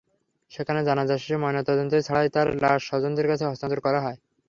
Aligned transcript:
সেখানে 0.51 0.79
জানাজা 0.83 1.15
শেষে 1.17 1.37
ময়নাতদন্ত 1.37 1.93
ছাড়াই 2.07 2.27
তাঁর 2.35 2.47
লাশ 2.63 2.79
স্বজনদের 2.89 3.29
কাছে 3.31 3.43
হস্তান্তর 3.45 3.79
করা 3.85 3.99
হয়। 4.01 4.17